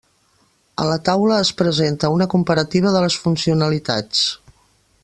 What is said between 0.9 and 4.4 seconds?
la taula es presenta una comparativa de les funcionalitats.